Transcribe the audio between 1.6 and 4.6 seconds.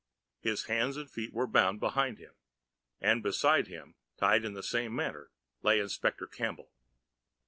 behind him, and beside him, tied in